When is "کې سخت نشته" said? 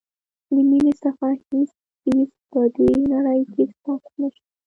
3.53-4.47